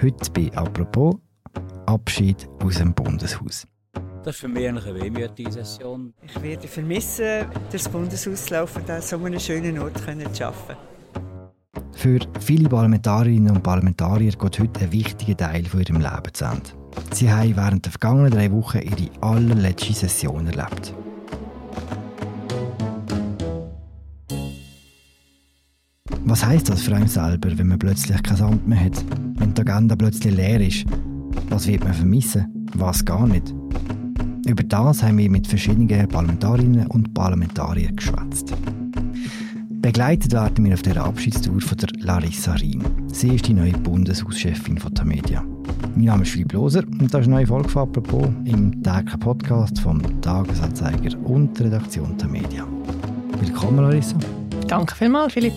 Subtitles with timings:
[0.00, 1.16] Heute bei «Apropos»
[1.86, 3.66] Abschied aus dem Bundeshaus.
[4.22, 6.14] Das ist für mich eigentlich eine wehmütige Session.
[6.22, 10.76] Ich werde vermissen, das Bundeshaus zu laufen an so einem schönen Ort zu arbeiten.
[11.94, 16.70] Für viele Parlamentarierinnen und Parlamentarier geht heute ein wichtiger Teil von ihrem Leben zu Ende.
[17.12, 20.94] Sie haben während der vergangenen drei Wochen ihre allerletzte Session erlebt.
[26.28, 29.02] Was heißt das für einen selber, wenn man plötzlich kein Amt mehr hat?
[29.38, 30.84] Wenn die Agenda plötzlich leer ist?
[31.48, 32.68] Was wird man vermissen?
[32.74, 33.54] Was gar nicht?
[34.46, 38.54] Über das haben wir mit verschiedenen Parlamentarierinnen und Parlamentariern geschwätzt.
[39.70, 42.82] Begleitet werden wir auf der Abschiedstour von der Larissa Riem.
[43.06, 45.42] Sie ist die neue Bundeshauschefin von Tamedia.
[45.96, 49.20] Mein Name ist Philipp Loser und das ist eine neue Folge von «Apropos» im täglichen
[49.20, 52.66] Podcast vom Tagesanzeiger und der Redaktion Tamedia.
[53.40, 54.16] Willkommen, Larissa.
[54.66, 55.54] Danke vielmals, Philipp.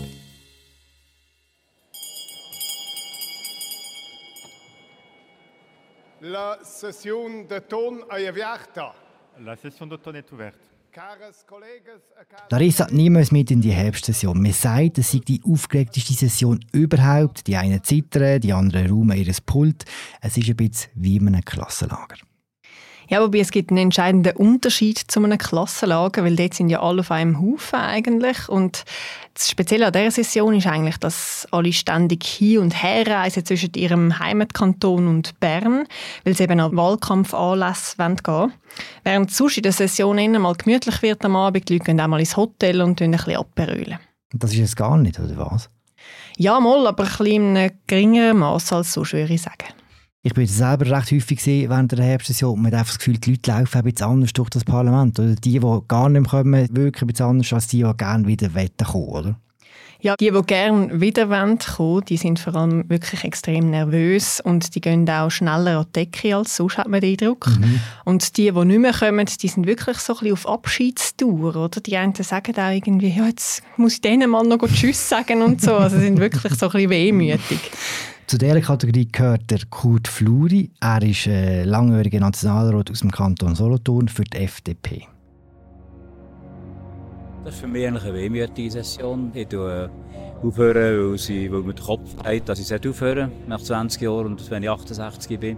[6.23, 8.79] La session d'automne est ouverte.
[9.43, 10.59] La session d'automne est ouverte.
[12.51, 14.39] Larissa, niemals mit in die Herbstsession.
[14.39, 17.47] Man sagt, es sei die aufgeregteste Session überhaupt.
[17.47, 19.85] Die einen zittern, die anderen räumen ihr Pult.
[20.21, 22.17] Es ist ein bisschen wie in einem Klassenlager.
[23.09, 27.01] Ja, wobei es gibt einen entscheidenden Unterschied zu einem Klassenlager, weil dort sind ja alle
[27.01, 28.85] auf einem Haufen eigentlich und
[29.33, 33.73] das Spezielle an dieser Session ist eigentlich, dass alle ständig hin und her reisen zwischen
[33.75, 35.87] ihrem Heimatkanton und Bern,
[36.23, 38.53] weil sie eben an Wahlkampfanlässe gehen wollen.
[39.03, 42.19] Während sonst in der Session mal gemütlich wird am Abend, die Leute gehen auch mal
[42.19, 43.99] ins Hotel und ein bisschen abberühlen.
[44.33, 45.69] Das ist es gar nicht, oder was?
[46.37, 49.80] Ja, mal, aber ein bisschen in einem geringeren Maß als sonst, würde ich sagen.
[50.23, 52.61] Ich bin selber recht häufig während der Herbstsession.
[52.61, 55.19] Man hat einfach das Gefühl, die Leute laufen ein bisschen anders durch das Parlament.
[55.19, 58.49] Oder die, die gar nicht kommen, wirken ein bisschen anders als die, die gerne wieder
[58.85, 59.35] kommen oder?
[59.99, 64.81] Ja, die, die gerne wieder kommen die sind vor allem wirklich extrem nervös und die
[64.81, 67.47] gehen auch schneller an die Decke als sonst, hat man den Eindruck.
[67.47, 67.79] Mhm.
[68.05, 71.81] Und die, die nicht mehr kommen, die sind wirklich so ein bisschen auf Abschiedstour, oder?
[71.81, 75.61] Die einen sagen auch irgendwie, ja, jetzt muss ich denen mal noch Tschüss sagen und
[75.61, 75.75] so.
[75.75, 77.59] Also sind wirklich so ein bisschen wehmütig.
[78.27, 80.71] Zu dieser Kategorie gehört der Kurt Fluri.
[80.79, 85.07] Er ist äh, langjähriger Nationalrat aus dem Kanton Solothurn für die FDP.
[87.43, 89.31] Das ist für mich eine wehmütige Session.
[89.33, 89.89] Ich tue
[90.43, 94.63] äh, aufhören, weil, mir der Kopf hat, dass ich aufhören nach 20 Jahren und wenn
[94.63, 95.57] ich 68 bin.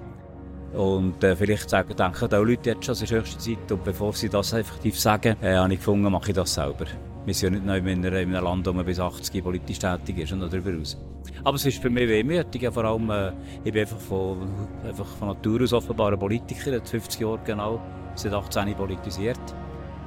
[0.73, 3.71] Und äh, vielleicht sagen, denken auch Leute jetzt schon, es ist höchste Zeit.
[3.71, 6.85] Und bevor sie das effektiv sagen, äh, habe ich gefunden, mache ich das selber.
[7.25, 10.31] Wir sind ja nicht noch in einem Land, wo man bis 80 politisch tätig ist
[10.31, 10.97] und darüber hinaus.
[11.43, 12.67] Aber es ist für mich wehmütig.
[12.71, 13.31] Vor allem, äh,
[13.63, 14.37] ich bin einfach von,
[14.85, 17.81] einfach von Natur aus offenbar ein Politiker, seit 50 Jahren genau,
[18.15, 19.39] seit 18 politisiert.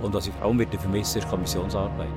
[0.01, 2.09] Und was ich vor allem wieder vermisse, ist Kommissionsarbeit.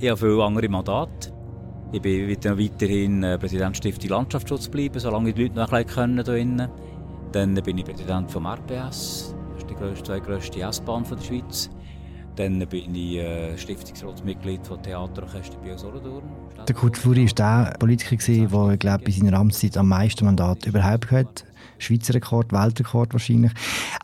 [0.00, 1.32] Ich habe viele andere Mandate.
[1.90, 6.70] Ich bin weiterhin äh, Präsident Stiftung Landschaftsschutz bleiben, solange die Leute noch ein können hier.
[7.32, 11.70] Dann bin ich Präsident vom RPS, das ist die zweitgrößte S-Bahn der Schweiz.
[12.38, 16.22] Dann bin ich äh, Stiftungsratsmitglied von Theaterorchester Bio Solothurn.
[16.68, 21.10] Der Kurt Fluri war der Politiker, der glaube, bei seiner Amtszeit am meisten Mandat überhaupt
[21.10, 21.44] hat.
[21.78, 23.50] Schweizer Rekord, Weltrekord wahrscheinlich.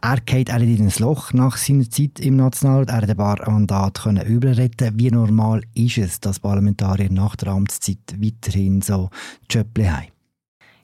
[0.03, 2.89] Er geht auch in ein Loch nach seiner Zeit im Nationalrat.
[2.89, 4.99] Er hat ein paar Mandate überretten.
[4.99, 9.11] Wie normal ist es, dass Parlamentarier nach der Amtszeit weiterhin so
[9.49, 10.14] Jobs haben?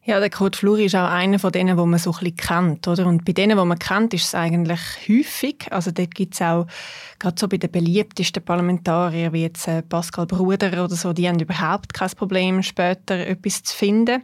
[0.02, 2.88] Ja, der Kurt Fluri ist auch einer von denen, die man so ein bisschen kennt.
[2.88, 3.06] Oder?
[3.06, 5.66] Und bei denen, die man kennt, ist es eigentlich häufig.
[5.70, 6.66] Also dort gibt es auch,
[7.18, 11.38] gerade so bei den beliebtesten Parlamentariern, wie jetzt äh, Pascal Bruder oder so, die haben
[11.38, 14.22] überhaupt kein Problem, später etwas zu finden.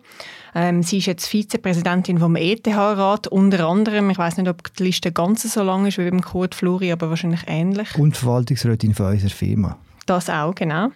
[0.54, 4.08] Ähm, sie ist jetzt Vizepräsidentin vom ETH-Rat, unter anderem.
[4.08, 7.10] Ich weiß nicht, ob die Liste ganz so lang ist wie beim Kurt Fluri, aber
[7.10, 7.94] wahrscheinlich ähnlich.
[7.98, 9.76] Und Verwaltungsrätin von unserer Firma.
[10.06, 10.88] Das auch, genau.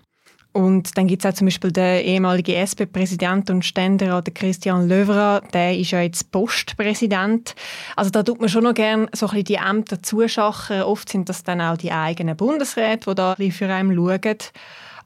[0.52, 5.78] Und dann gibt es auch zum Beispiel den ehemaligen SP-Präsident und Ständerat Christian Löwra, der
[5.78, 7.54] ist ja jetzt Postpräsident.
[7.94, 10.82] Also da tut man schon noch gerne so ein bisschen die Ämter zuschachen.
[10.82, 14.38] Oft sind das dann auch die eigenen Bundesräte, die da für einen schauen.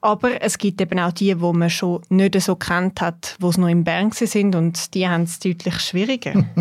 [0.01, 3.57] Aber es gibt eben auch die, die man schon nicht so kennt hat, wo es
[3.57, 6.45] noch in Bern sind und die haben es deutlich schwieriger.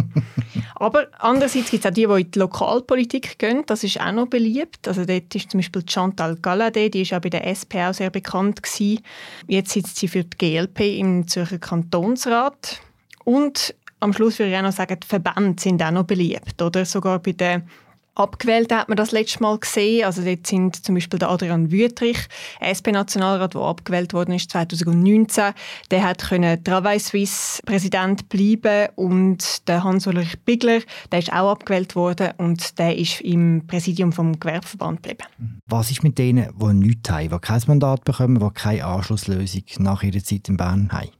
[0.76, 3.62] Aber andererseits gibt es auch die, die in die Lokalpolitik gehen.
[3.66, 4.88] Das ist auch noch beliebt.
[4.88, 8.10] Also dort ist zum Beispiel Chantal Galladay, die ist auch bei der SP auch sehr
[8.10, 9.00] bekannt gewesen.
[9.46, 12.80] Jetzt sitzt sie für die GLP im Zürcher Kantonsrat.
[13.24, 16.60] Und am Schluss würde ich auch noch sagen, die Verbände sind auch noch beliebt.
[16.60, 17.68] Oder sogar bei den
[18.16, 20.04] Abgewählt hat man das letzte Mal gesehen.
[20.04, 22.18] Also dort sind zum Beispiel der Adrian Wüthrich,
[22.62, 25.52] SP-Nationalrat, der abgewählt worden ist 2019.
[25.90, 30.80] Der hat können Travail Suisse Präsident bleiben und der Hans-Ulrich Bigler,
[31.10, 35.60] der ist auch abgewählt worden und der ist im Präsidium vom Gewerbeverband geblieben.
[35.66, 40.02] Was ist mit denen, die nichts haben, die kein Mandat bekommen, die keine Anschlusslösung nach
[40.04, 41.10] ihrer Zeit in Bern haben?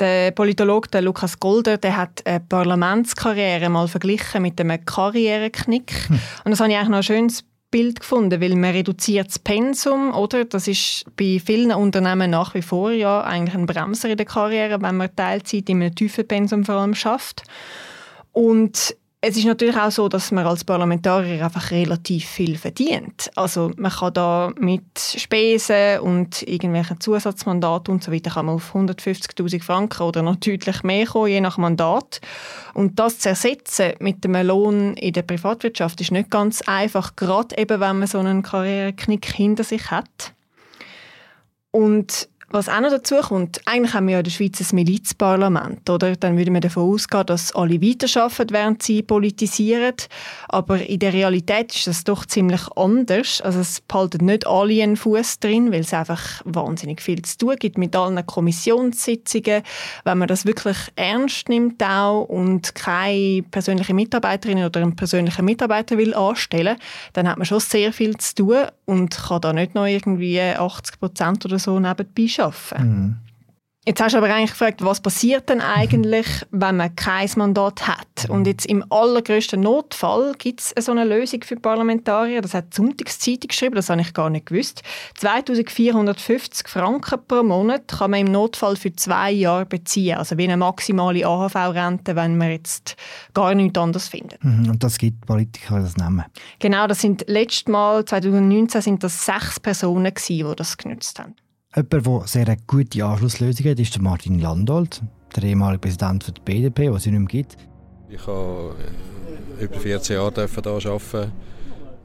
[0.00, 6.08] Der Politologe der Lukas Golder der hat eine Parlamentskarriere mal verglichen mit einem Karriereknick.
[6.08, 6.20] Hm.
[6.44, 10.14] Und das habe ich eigentlich noch ein schönes Bild gefunden, weil man reduziert das Pensum,
[10.14, 10.44] oder?
[10.44, 14.80] Das ist bei vielen Unternehmen nach wie vor ja eigentlich ein Bremser in der Karriere,
[14.80, 17.42] wenn man Teilzeit in einem tiefen Pensum vor allem schafft.
[18.32, 23.28] Und es ist natürlich auch so, dass man als Parlamentarier einfach relativ viel verdient.
[23.34, 28.76] Also man kann da mit Spesen und irgendwelchen Zusatzmandaten und so weiter kann man auf
[28.76, 32.20] 150.000 Franken oder noch deutlich mehr kommen, je nach Mandat.
[32.74, 37.58] Und das zu ersetzen mit einem Lohn in der Privatwirtschaft ist nicht ganz einfach, gerade
[37.58, 40.32] eben, wenn man so einen Karriereknick hinter sich hat.
[41.72, 45.88] Und was auch noch dazu kommt, eigentlich haben wir ja in der Schweiz ein Milizparlament,
[45.90, 46.16] oder?
[46.16, 49.94] Dann würde man davon ausgehen, dass alle weiterarbeiten, während sie politisieren.
[50.48, 53.42] Aber in der Realität ist das doch ziemlich anders.
[53.42, 57.56] Also es behalten nicht alle einen Fuß drin, weil es einfach wahnsinnig viel zu tun
[57.58, 59.62] gibt mit allen Kommissionssitzungen.
[60.04, 65.98] Wenn man das wirklich ernst nimmt auch und keine persönliche Mitarbeiterin oder einen persönlichen Mitarbeiter
[65.98, 66.78] will anstellen,
[67.12, 68.56] dann hat man schon sehr viel zu tun
[68.86, 72.88] und kann da nicht noch irgendwie 80 Prozent oder so nebenbei arbeiten.
[72.88, 73.16] Mhm.
[73.88, 78.28] Jetzt hast du aber eigentlich gefragt, was passiert denn eigentlich, wenn man kein Mandat hat?
[78.28, 82.42] Und jetzt im allergrößten Notfall gibt es so eine Lösung für Parlamentarier.
[82.42, 84.82] Das hat die Sonntagszeitung geschrieben, das habe ich gar nicht gewusst.
[85.14, 90.18] 2450 Franken pro Monat kann man im Notfall für zwei Jahre beziehen.
[90.18, 92.94] Also wie eine maximale AHV-Rente, wenn man jetzt
[93.32, 94.44] gar nichts anderes findet.
[94.44, 96.26] Mhm, und das gibt Politiker das nehmen?
[96.58, 101.34] Genau, das sind letztes Mal, 2019, sind das sechs Personen gewesen, die das genutzt haben.
[101.76, 105.02] Jemand, der sehr eine gute Anschlusslösung hat, ist der Martin Landolt,
[105.36, 107.58] der ehemalige Präsident der BDP, was es nicht mehr gibt.
[108.08, 108.74] Ich habe
[109.60, 111.32] äh, über 14 Jahre hier arbeiten.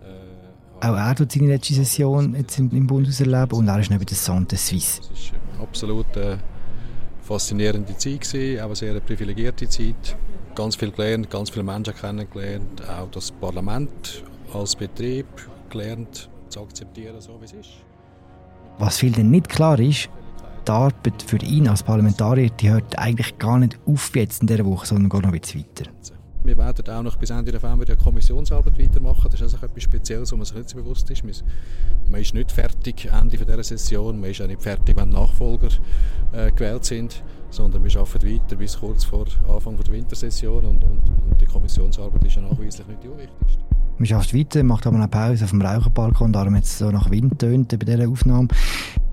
[0.04, 4.00] Äh, Auch er tut seine letzte Session jetzt im Bundeshaus erleben und er ist noch
[4.00, 5.02] bei der Santé Suisse.
[5.14, 6.40] Es war absolut eine
[7.22, 10.18] faszinierende Zeit, auch eine sehr privilegierte Zeit.
[10.56, 15.26] Ganz viel gelernt, ganz viele Menschen kennengelernt, auch das Parlament als Betrieb
[15.70, 17.93] gelernt zu akzeptieren, so wie es ist.
[18.80, 20.10] Was vielen nicht klar ist,
[20.68, 24.66] die Arbeit für ihn als Parlamentarier die hört eigentlich gar nicht auf jetzt in dieser
[24.66, 25.92] Woche, sondern geht noch ein weiter.
[26.46, 29.30] Wir werden auch noch bis Ende November die Kommissionsarbeit weitermachen.
[29.32, 31.24] Das ist also etwas Spezielles, wo man sich nicht so bewusst ist.
[32.10, 35.70] Man ist nicht fertig Ende dieser Session, man ist auch nicht fertig, wenn Nachfolger
[36.34, 41.02] äh, gewählt sind, sondern wir arbeiten weiter bis kurz vor Anfang der Wintersession und, und,
[41.30, 43.73] und die Kommissionsarbeit ist ja nachweislich nicht die wichtigste.
[43.98, 47.40] Man schafft weiter, macht aber eine Pause auf dem Raucherbalkon, darum jetzt so nach Wind
[47.40, 48.48] tönt bei dieser Aufnahme.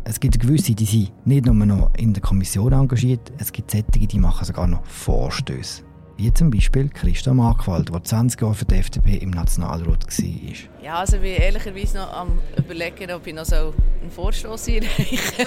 [0.04, 4.06] Es gibt gewisse, die sind nicht nur noch in der Kommission engagiert, es gibt solche,
[4.06, 5.82] die machen sogar noch Vorstöße.
[6.16, 10.82] Wie zum Beispiel Christa Markwald, der 20 Jahre für die FDP im Nationalrat war.
[10.82, 15.46] Ja, also ich bin ehrlicherweise noch am überlegen, ob ich noch so einen Vorstoß einreiche.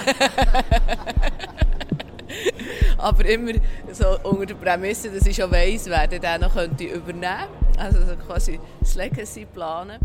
[2.97, 3.51] Aber immer
[3.91, 7.62] so unter der Prämisse, dass ich schon weiss, wer den noch übernehmen könnte.
[7.77, 9.99] Also quasi das Legacy planen.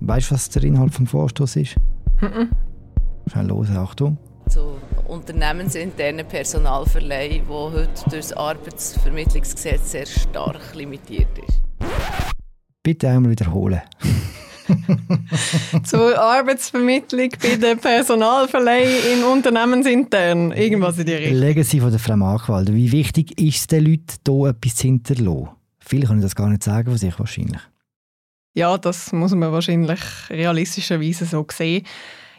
[0.00, 1.76] Weißt du, was der Inhalt des Vorstoßes ist?
[2.20, 2.50] Mhm.
[3.26, 4.18] Schnell los, Achtung.
[4.48, 11.60] So unternehmensinternen Personalverleih, der heute durch das Arbeitsvermittlungsgesetz sehr stark limitiert ist.
[12.82, 13.82] Bitte einmal wiederholen.
[15.84, 20.52] Zur Arbeitsvermittlung bei der Personalverleih in Unternehmensintern.
[20.52, 21.38] Irgendwas in die Richtung.
[21.38, 22.72] Legacy von der Frau Markwalder.
[22.74, 25.57] Wie wichtig ist es den Leuten, hier etwas zu hinterlassen?
[25.88, 27.62] Viele können das gar nicht sagen von sich wahrscheinlich.
[28.54, 31.86] Ja, das muss man wahrscheinlich realistischerweise so sehen.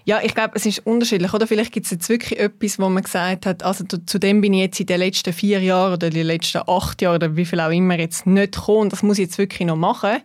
[0.06, 1.34] Ja, ich glaube, es ist unterschiedlich.
[1.34, 4.54] Oder vielleicht gibt es jetzt wirklich etwas, wo man gesagt hat, also zu dem bin
[4.54, 7.60] ich jetzt in den letzten vier Jahren oder den letzten acht Jahren oder wie viel
[7.60, 8.90] auch immer jetzt nicht gekommen.
[8.90, 10.18] Das muss ich jetzt wirklich noch machen.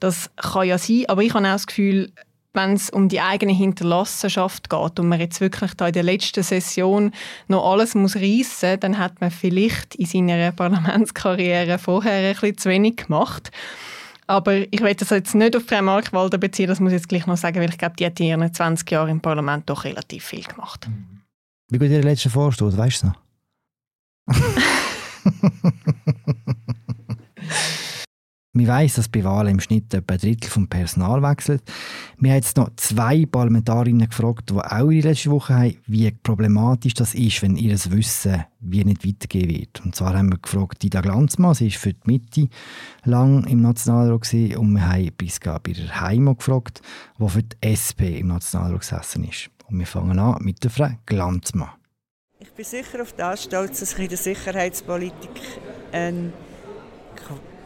[0.00, 2.12] Das kann ja sein, aber ich habe auch das Gefühl,
[2.54, 6.42] wenn es um die eigene Hinterlassenschaft geht und man jetzt wirklich da in der letzten
[6.42, 7.12] Session
[7.48, 12.68] noch alles muss reissen, dann hat man vielleicht in seiner Parlamentskarriere vorher ein bisschen zu
[12.68, 13.50] wenig gemacht.
[14.26, 17.26] Aber ich will das jetzt nicht auf Frau Markwalder beziehen, das muss ich jetzt gleich
[17.26, 20.24] noch sagen, weil ich glaube, die hat in ihren 20 Jahren im Parlament doch relativ
[20.24, 20.88] viel gemacht.
[21.68, 23.16] Wie geht Ihr letzter Vorstoß, weißt du noch?
[28.56, 31.64] Wir weiss, dass bei Wahlen im Schnitt etwa ein Drittel vom Personal wechselt.
[32.18, 36.08] Wir haben jetzt noch zwei Parlamentarierinnen gefragt, die auch in der letzten Woche haben, wie
[36.12, 39.84] problematisch das ist, wenn ihr Wissen wie nicht weitergehen wird.
[39.84, 42.48] Und zwar haben wir gefragt, Dida Glanzmann, sie war für die Mitte
[43.02, 46.80] lang im Nationalrat und wir haben Priska Birer Heimo gefragt,
[47.18, 49.50] die für die SP im Nationalrat gesessen ist.
[49.66, 51.70] Und wir fangen an mit der Frau Glanzmann.
[52.38, 55.40] Ich bin sicher auf das stolz, dass ich in der Sicherheitspolitik
[55.90, 56.32] ein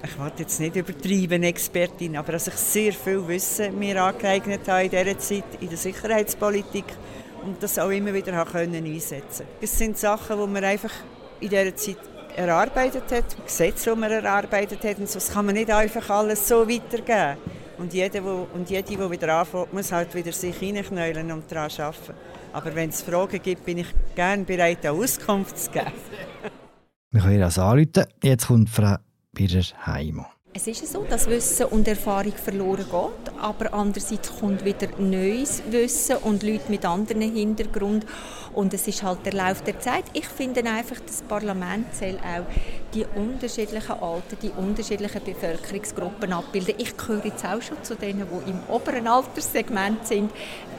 [0.03, 4.85] ich will jetzt nicht übertreiben, Expertin, aber dass ich sehr viel Wissen mir angeeignet habe
[4.85, 6.85] in dieser Zeit in der Sicherheitspolitik
[7.45, 10.93] und das auch immer wieder können einsetzen Es sind Sachen, die man einfach
[11.41, 11.99] in dieser Zeit
[12.37, 15.15] erarbeitet hat, Gesetze, die man erarbeitet hat und so.
[15.15, 17.39] das kann man nicht einfach alles so weitergeben.
[17.79, 21.71] Und jeder, wo, und jede, die wieder anfängt, muss halt wieder sich reinknäulen und daran
[21.79, 22.15] arbeiten.
[22.53, 25.93] Aber wenn es Fragen gibt, bin ich gerne bereit, eine Auskunft zu geben.
[27.11, 28.05] Wir können das anrufen.
[28.23, 28.97] Jetzt kommt Frau
[29.39, 30.27] Birrer Heimo.
[30.53, 36.17] Es ist so, dass Wissen und Erfahrung verloren geht, aber andererseits kommt wieder neues Wissen
[36.17, 38.05] und Leute mit anderen Hintergrund
[38.53, 40.07] und es ist halt der Lauf der Zeit.
[40.15, 42.47] Ich finde einfach, das Parlament soll auch
[42.93, 46.75] die unterschiedlichen Alten, die unterschiedlichen Bevölkerungsgruppen abbilden.
[46.79, 50.33] Ich gehöre jetzt auch schon zu denen, die im oberen Alterssegment sind.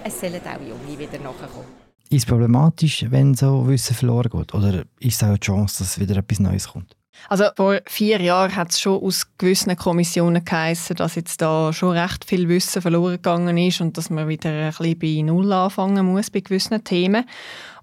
[0.04, 1.68] Es sollen auch Junge wieder nachkommen.
[2.10, 4.54] Ist es problematisch, wenn so Wissen verloren geht?
[4.54, 6.99] Oder ist es auch eine Chance, dass wieder etwas Neues kommt?
[7.28, 11.98] Also vor vier Jahren hat es schon aus gewissen Kommissionen geheißen, dass jetzt da schon
[11.98, 16.06] recht viel Wissen verloren gegangen ist und dass man wieder ein bisschen bei Null anfangen
[16.06, 17.26] muss bei gewissen Themen.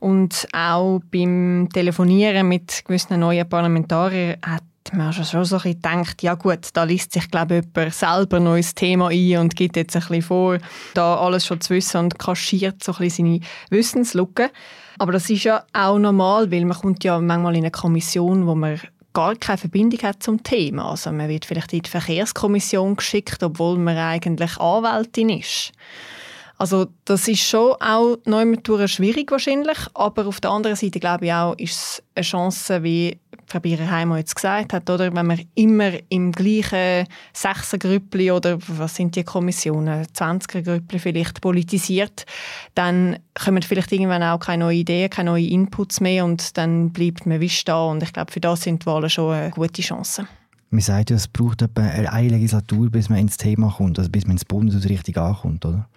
[0.01, 4.63] Und auch beim Telefonieren mit gewissen neuen Parlamentariern hat
[4.93, 8.37] man schon so ein bisschen gedacht, ja gut, da liest sich glaube ich jemand selber
[8.37, 10.59] ein neues Thema ein und gibt jetzt ein bisschen vor,
[10.95, 13.41] da alles schon zu wissen und kaschiert so ein bisschen seine
[13.71, 14.51] Wissenslücke.
[14.99, 18.55] Aber das ist ja auch normal, weil man kommt ja manchmal in eine Kommission, wo
[18.55, 18.81] man
[19.17, 20.91] gar keine Verbindung hat zum Thema.
[20.91, 25.73] Also man wird vielleicht in die Verkehrskommission geschickt, obwohl man eigentlich Anwältin ist.
[26.59, 28.57] Also das ist schon auch neu
[28.87, 33.19] schwierig wahrscheinlich, aber auf der anderen Seite glaube ich auch, ist es eine Chance, wie
[33.47, 35.15] Frau Bierenheimer jetzt gesagt hat, oder?
[35.15, 42.27] wenn man immer im gleichen Sechsergrüppli oder was sind die Kommissionen, 20er-Grüppli vielleicht politisiert,
[42.75, 47.27] dann kommen vielleicht irgendwann auch keine neuen Ideen, keine neuen Inputs mehr und dann bleibt
[47.27, 50.27] man wie stehen und ich glaube, für das sind die Wahlen schon eine gute Chance.
[50.71, 54.25] Man sagt ja, es braucht etwa eine Legislatur, bis man ins Thema kommt, also bis
[54.25, 55.89] man ins Bundeshaus richtig ankommt, oder?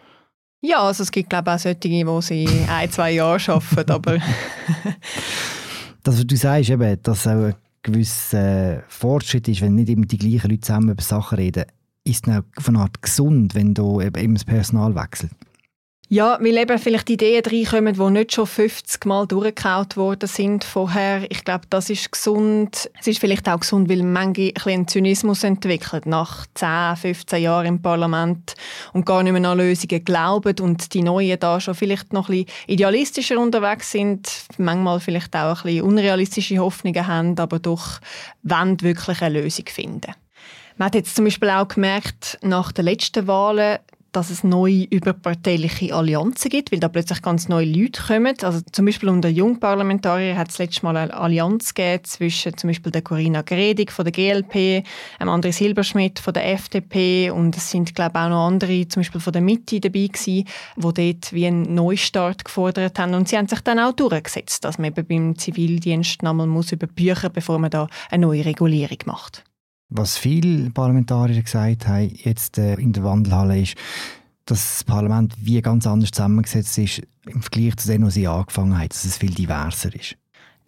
[0.62, 4.18] Ja, also es gibt glaube ich auch solche, die sie ein, zwei Jahre arbeiten, aber
[6.04, 10.52] dass du sagst, eben, dass auch ein gewisser Fortschritt ist, wenn nicht immer die gleichen
[10.52, 11.66] Leute zusammen über Sachen reden,
[12.04, 15.32] ist es von einer Art gesund, wenn du eben das Personal wechselt.
[16.12, 21.30] Ja, weil eben vielleicht Ideen reinkommen, die nicht schon 50 Mal durchgekaut worden sind vorher.
[21.30, 22.90] Ich glaube, das ist gesund.
[23.00, 27.82] Es ist vielleicht auch gesund, weil manche einen Zynismus entwickelt nach 10, 15 Jahren im
[27.84, 28.56] Parlament
[28.92, 32.44] und gar nicht mehr an Lösungen glauben und die Neuen da schon vielleicht noch ein
[32.44, 38.00] bisschen idealistischer unterwegs sind, manchmal vielleicht auch ein bisschen unrealistische Hoffnungen haben, aber doch
[38.42, 40.16] wollen wirklich eine Lösung finden.
[40.78, 43.78] Man hat jetzt zum Beispiel auch gemerkt, nach den letzten Wahlen,
[44.12, 48.36] dass es neue überparteiliche Allianzen gibt, weil da plötzlich ganz neue Leute kommen.
[48.42, 52.92] Also zum Beispiel unter Jungparlamentarier hat es letztes Mal eine Allianz gegeben zwischen zum Beispiel
[52.92, 54.86] der Corinna Gredig von der GLP,
[55.20, 59.02] einem André Silberschmidt von der FDP und es sind glaube ich auch noch andere, zum
[59.02, 63.38] Beispiel von der Mitte dabei gewesen, die dort wie einen Neustart gefordert haben und sie
[63.38, 67.60] haben sich dann auch durchgesetzt, dass man eben beim Zivildienst nochmal muss über Bücher, bevor
[67.60, 69.44] man da eine neue Regulierung macht.
[69.90, 73.76] Was viele Parlamentarier gesagt haben, jetzt äh, in der Wandelhalle, ist,
[74.46, 78.78] dass das Parlament wie ganz anders zusammengesetzt ist im Vergleich zu dem, was sie angefangen
[78.78, 80.16] haben, dass es viel diverser ist.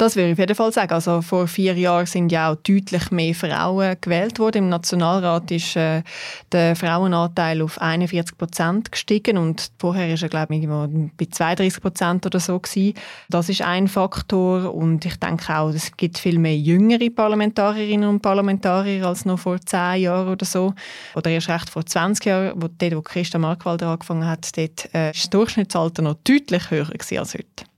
[0.01, 0.93] Das würde ich auf jeden Fall sagen.
[0.93, 4.63] Also vor vier Jahren sind ja auch deutlich mehr Frauen gewählt worden.
[4.63, 6.01] Im Nationalrat ist äh,
[6.51, 12.25] der Frauenanteil auf 41 Prozent gestiegen und vorher ist er glaube ich bei 32 Prozent
[12.25, 12.95] oder so gewesen.
[13.29, 18.21] Das ist ein Faktor und ich denke auch, es gibt viel mehr jüngere Parlamentarierinnen und
[18.21, 20.73] Parlamentarier als noch vor zehn Jahren oder so
[21.13, 25.11] oder erst recht vor 20 Jahren, wo dort, wo Christa Markwalder angefangen hat, dort äh,
[25.11, 27.70] ist das Durchschnittsalter noch deutlich höher als heute.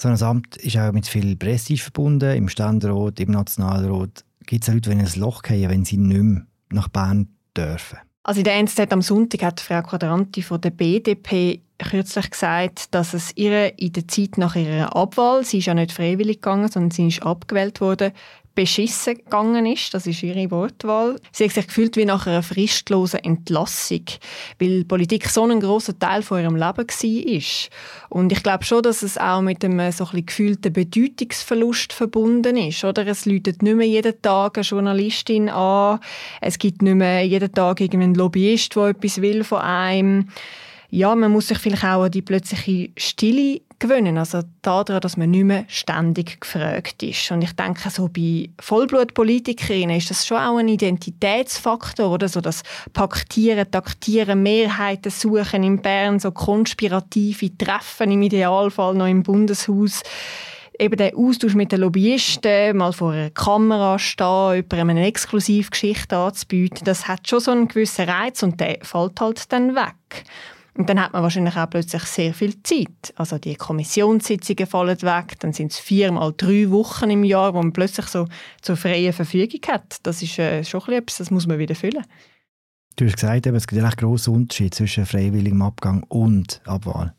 [0.00, 2.36] So ein Amt ist auch mit viel Prestige verbunden.
[2.36, 6.22] Im Ständerat, im Nationalrat gibt es Leute, die in ein Loch fallen, wenn sie nicht
[6.22, 7.98] mehr nach Bern dürfen.
[8.22, 13.12] Also in der NZZ am Sonntag hat Frau Quadranti von der BDP kürzlich gesagt, dass
[13.14, 16.90] es ihr in der Zeit nach ihrer Abwahl, sie ist ja nicht freiwillig gegangen, sondern
[16.92, 18.12] sie ist abgewählt worden,
[18.58, 19.94] beschissen gegangen ist.
[19.94, 21.20] Das ist ihre Wortwahl.
[21.30, 24.02] Sie hat sich gefühlt wie nach einer fristlosen Entlassung,
[24.58, 28.08] weil Politik so ein großer Teil von ihrem Leben war.
[28.08, 32.82] Und ich glaube schon, dass es auch mit einem so ein gefühlten Bedeutungsverlust verbunden ist.
[32.82, 33.06] Oder?
[33.06, 36.00] Es läutet nicht mehr jeden Tag eine Journalistin an.
[36.40, 40.30] Es gibt nicht mehr jeden Tag irgendeinen Lobbyist, der etwas will von einem.
[40.90, 44.16] Ja, man muss sich vielleicht auch an die plötzliche Stille gewöhnen.
[44.16, 47.30] Also daran, dass man nicht mehr ständig gefragt ist.
[47.30, 52.28] Und ich denke, so bei Vollblutpolitikerinnen ist das schon auch ein Identitätsfaktor, oder?
[52.28, 59.22] So das Paktieren, Taktieren, Mehrheiten suchen in Bern, so konspirative Treffen im Idealfall noch im
[59.22, 60.02] Bundeshaus
[60.80, 66.84] eben der Austausch mit den Lobbyisten, mal vor einer Kamera stehen, jemandem eine Exklusivgeschichte anzubieten,
[66.84, 70.24] das hat schon so einen gewissen Reiz und der fällt halt dann weg.
[70.78, 73.12] Und dann hat man wahrscheinlich auch plötzlich sehr viel Zeit.
[73.16, 77.72] Also die Kommissionssitzungen fallen weg, dann sind es viermal drei Wochen im Jahr, wo man
[77.72, 78.28] plötzlich so
[78.62, 79.96] zur freien Verfügung hat.
[80.04, 82.04] Das ist äh, schon etwas, das muss man wieder füllen.
[82.94, 87.12] Du hast gesagt, es gibt einen grossen Unterschied zwischen freiwilligem Abgang und Abwahl.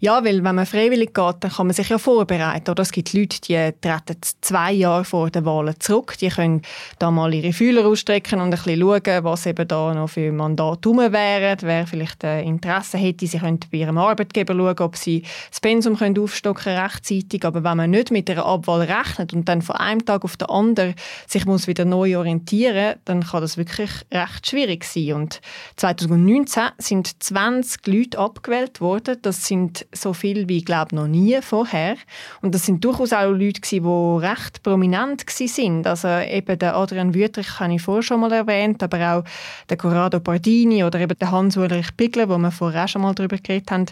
[0.00, 2.70] Ja, weil wenn man freiwillig geht, dann kann man sich ja vorbereiten.
[2.70, 6.18] Oder es gibt Leute, die treten zwei Jahre vor den Wahlen zurück.
[6.18, 6.62] Die können
[6.98, 10.88] da mal ihre Fühler ausstrecken und ein bisschen schauen, was eben da noch für Mandate
[10.88, 11.58] rum wären.
[11.60, 15.96] Wer vielleicht äh, Interesse hätte, sie können bei ihrem Arbeitgeber schauen, ob sie das Pensum
[15.96, 17.44] können aufstocken rechtzeitig.
[17.44, 20.48] Aber wenn man nicht mit einer Abwahl rechnet und dann von einem Tag auf den
[20.48, 20.94] anderen
[21.28, 25.12] sich muss wieder neu orientieren, dann kann das wirklich recht schwierig sein.
[25.12, 25.40] Und
[25.76, 29.18] 2019 sind 20 Leute abgewählt worden.
[29.22, 29.61] Das sind
[29.92, 31.96] so viel wie, glaube noch nie vorher.
[32.40, 35.86] Und das sind durchaus auch Leute die recht prominent sind.
[35.86, 39.24] Also eben der Adrian Wüttrich habe ich vorher schon mal erwähnt, aber auch
[39.68, 43.36] der Corrado Pardini oder eben der Hans-Ulrich Bigler, wo wir vorher auch schon mal darüber
[43.36, 43.86] geredet haben.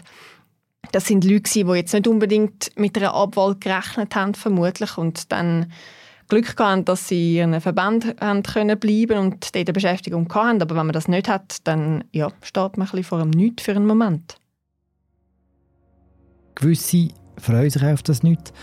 [0.91, 5.71] Das sind Leute, die jetzt nicht unbedingt mit einer Abwahl gerechnet haben, vermutlich, und dann
[6.31, 10.61] Glück gehabt, dass sie in ihren Verband haben können bleiben und dort eine Beschäftigung hatten.
[10.61, 13.63] Aber wenn man das nicht hat, dann ja, steht man ein bisschen vor einem Nichts
[13.63, 14.37] für einen Moment.
[16.61, 18.53] Gewisse freuen sich auf das nicht.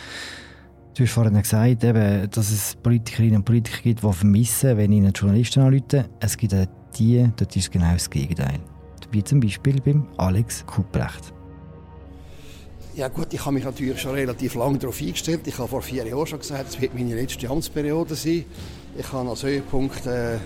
[0.95, 5.13] Du hast vorhin gesagt, eben, dass es Politikerinnen und Politiker gibt, die vermissen, wenn ihnen
[5.13, 6.05] Journalisten anrufen.
[6.21, 8.61] Es gibt auch die, dort ist genau das Gegenteil.
[9.11, 11.33] Wie zum Beispiel beim Alex Kuprecht.
[12.95, 15.41] Ja gut, ich habe mich natürlich schon relativ lange darauf eingestellt.
[15.47, 18.45] Ich habe vor vier Jahren schon gesagt, es wird meine letzte Amtsperiode sein.
[18.97, 20.37] Ich habe als Höhepunkt äh,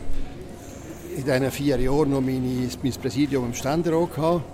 [1.17, 4.45] in diesen vier Jahren noch meine, mein Präsidium im Ständerat gehabt.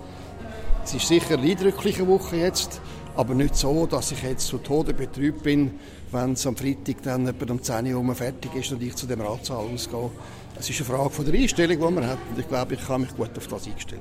[0.83, 2.81] Es ist sicher eine eindrückliche Woche jetzt,
[3.19, 5.71] aber nicht so, dass ich jetzt zu Tode betrübt bin,
[6.13, 9.19] wenn es am Freitag dann etwa um 10 Uhr fertig ist und ich zu dem
[9.19, 10.09] Ratssaal ausgehe.
[10.57, 13.01] Es ist eine Frage von der Einstellung, die man hat und ich glaube, ich habe
[13.01, 13.99] mich gut auf das eingestellt.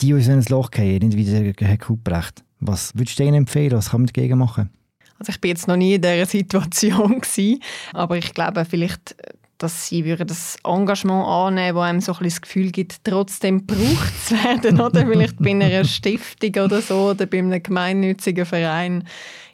[0.00, 2.42] Die, die in ein Loch gehen, nicht wie der Herr Kuprecht.
[2.60, 3.76] Was würdest du ihnen empfehlen?
[3.76, 4.70] Was kann man dagegen machen?
[5.18, 7.60] Also ich bin jetzt noch nie in dieser Situation gewesen,
[7.92, 9.14] aber ich glaube vielleicht
[9.58, 14.34] dass sie das Engagement annehmen, das einem so ein das Gefühl gibt, trotzdem gebraucht zu
[14.34, 15.06] werden, oder?
[15.06, 19.04] Vielleicht bei einer Stiftung oder so oder bei einem gemeinnützigen Verein,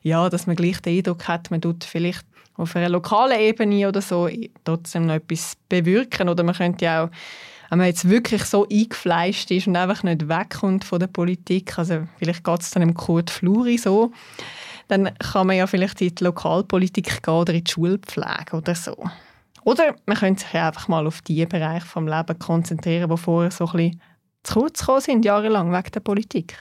[0.03, 4.03] ja, dass man gleich den Eindruck hat, man tut vielleicht auf einer lokalen Ebene oder
[4.03, 4.29] so
[4.65, 6.29] trotzdem noch etwas bewirken.
[6.29, 7.11] Oder man könnte ja auch
[7.73, 12.07] wenn man jetzt wirklich so eingefleischt ist und einfach nicht wegkommt von der Politik, also
[12.19, 14.13] vielleicht geht es dann im Kurt Fluri so,
[14.89, 18.95] dann kann man ja vielleicht in die Lokalpolitik gehen oder in die Schulpflege oder so.
[19.65, 23.67] Oder man könnte sich einfach mal auf die Bereiche des Lebens konzentrieren, die vorher so
[23.67, 24.01] ein bisschen
[24.43, 26.57] zu kurz gekommen sind, jahrelang wegen der Politik.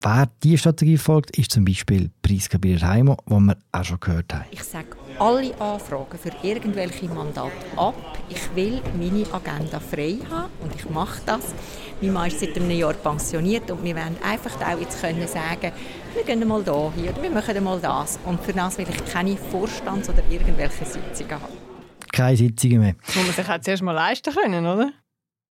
[0.00, 4.44] Wer diese Strategie folgt, ist zum Beispiel Priska Bierheimer, die wir auch schon gehört haben.
[4.52, 7.96] Ich sage alle Anfragen für irgendwelche Mandate ab.
[8.28, 11.52] Ich will meine Agenda frei haben und ich mache das.
[12.00, 15.72] Mein Mann ist seit einem Jahr pensioniert und wir wollen einfach auch jetzt können sagen,
[16.14, 16.62] wir gehen mal
[16.94, 18.20] hier oder wir machen mal das.
[18.24, 21.77] Und für das will ich keine Vorstands- oder irgendwelche Sitzungen haben
[22.18, 22.94] keine Sitzungen mehr.
[23.06, 24.90] Das muss man sich auch zuerst mal leisten können, oder?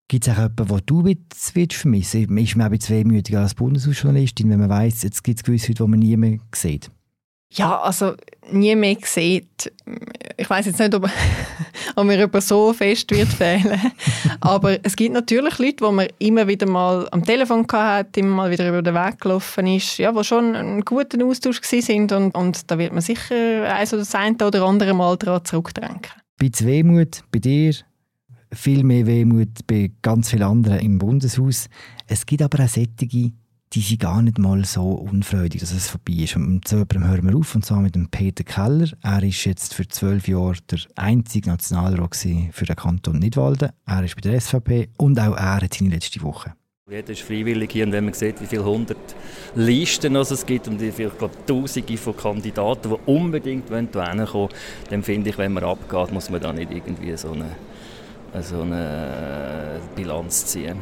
[0.09, 2.49] Gibt es auch jemanden, den du willst vermissen willst?
[2.49, 5.67] Ist man auch ein bisschen wehmütiger als Bundeshausjournalistin, wenn man weiss, jetzt gibt es gewisse
[5.67, 6.91] Leute, die man nie mehr sieht?
[7.51, 8.15] Ja, also
[8.51, 9.71] nie mehr sieht.
[10.35, 11.09] Ich weiß jetzt nicht, ob,
[11.95, 13.79] ob mir jemand so fest wird fehlen.
[14.41, 18.51] Aber es gibt natürlich Leute, die man immer wieder mal am Telefon hat, immer mal
[18.51, 22.69] wieder über den Weg gelaufen ist, ja, die schon einen guten Austausch sind und, und
[22.69, 27.23] da wird man sicher eins oder das eine oder andere Mal daran zurückdenken bisschen Wehmut
[27.31, 27.73] bei dir,
[28.51, 31.69] viel mehr Wehmut bei ganz vielen anderen im Bundeshaus.
[32.07, 33.33] Es gibt aber auch solche,
[33.73, 36.35] die sind gar nicht mal so unfreudig, dass es vorbei ist.
[36.35, 38.89] Und mit so jemandem hören wir auf, und zwar mit dem Peter Keller.
[39.01, 43.71] Er ist jetzt für zwölf Jahre der einzige Nationalrat für den Kanton Nidwalden.
[43.85, 46.53] Er ist bei der SVP und auch er hat seine letzte Woche.
[46.89, 48.97] Jeder ist freiwillig hier und wenn man sieht, wie viele hundert
[49.55, 54.33] Listen es gibt und wie viele, ich glaube, Tausende von Kandidaten, die unbedingt hierher kommen
[54.33, 54.49] wollen,
[54.89, 57.51] dann finde ich, wenn man abgeht, muss man da nicht irgendwie so eine,
[58.41, 60.77] so eine Bilanz ziehen.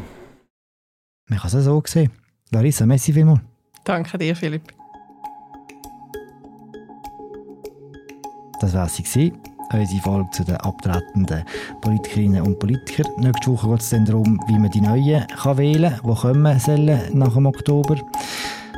[1.27, 2.11] Man kann es so sehen.
[2.51, 3.41] Larissa, merci vielmals.
[3.83, 4.61] Danke dir, Philipp.
[8.61, 9.33] Das war sie
[9.73, 11.43] unsere Folge zu den abtretenden
[11.81, 13.11] Politikerinnen und Politikern.
[13.17, 16.99] Nächste Woche geht es darum, wie man die Neuen kann wählen kann, die kommen sollen
[17.13, 17.95] nach dem Oktober.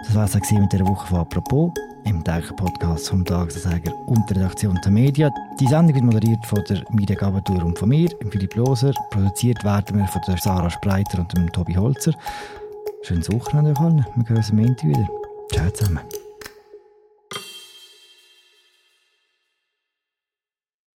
[0.05, 1.71] Das war es mit dieser Woche von «Apropos»
[2.05, 5.31] im täglichen Podcast vom Tagesanzeiger und der Redaktion der Medien.
[5.59, 8.93] Die Sendung wird moderiert von der Media Gabatur und von mir, Philipp Loser.
[9.11, 12.13] Produziert werden wir von der Sarah Spreiter und dem Tobi Holzer.
[13.01, 14.05] Schönes Wochenende euch allen.
[14.15, 15.07] Wir hören uns am Ende wieder.
[15.51, 15.99] Ciao zusammen.